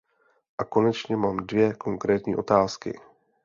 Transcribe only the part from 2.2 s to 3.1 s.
otázky.